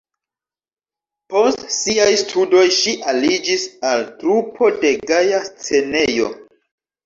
Post 1.33 1.65
siaj 1.75 2.07
studoj 2.23 2.65
ŝi 2.79 2.95
aliĝis 3.13 3.69
al 3.93 4.05
trupo 4.25 4.73
de 4.83 4.97
"Gaja 5.15 5.47
Scenejo". 5.55 6.37